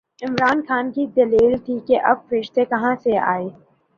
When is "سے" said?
3.03-3.17